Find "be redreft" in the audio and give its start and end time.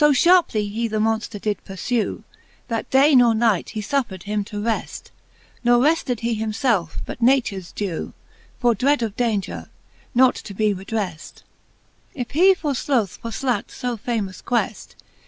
10.55-11.43